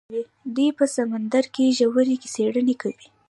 [0.55, 3.07] دوی په سمندر کې ژورې څیړنې کوي.